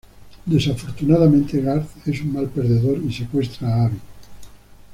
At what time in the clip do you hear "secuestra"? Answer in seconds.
3.13-3.67